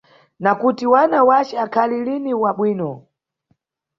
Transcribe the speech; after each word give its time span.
Nakuti 0.39 0.85
wana 0.93 1.23
wace 1.29 1.55
akhali 1.63 1.97
lini 2.05 2.31
wa 2.41 2.51
bwino. 2.57 2.91